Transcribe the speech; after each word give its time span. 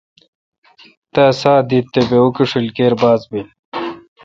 تا 1.13 1.25
ساہ 1.39 1.59
دیت 1.69 1.85
تے° 1.93 2.01
بہ 2.09 2.17
اوکوشیل 2.21 2.67
کیر 2.75 2.93
باز 3.01 3.21
بیل۔ 3.29 3.47